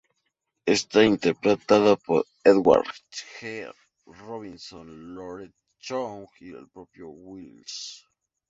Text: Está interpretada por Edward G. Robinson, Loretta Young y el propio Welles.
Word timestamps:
Está 0.65 1.03
interpretada 1.03 1.95
por 1.95 2.25
Edward 2.43 2.87
G. 3.39 3.71
Robinson, 4.07 5.13
Loretta 5.13 5.53
Young 5.81 6.27
y 6.39 6.55
el 6.55 6.67
propio 6.69 7.09
Welles. 7.09 8.07